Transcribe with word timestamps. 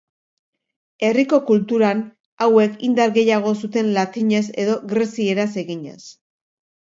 Herriko 1.07 1.39
kulturan 1.49 2.01
hauek 2.45 2.81
indar 2.87 3.13
gehiago 3.19 3.53
zuten 3.67 3.93
latinez 3.99 4.43
edo 4.63 4.79
grezieraz 4.95 5.49
eginez. 5.65 6.01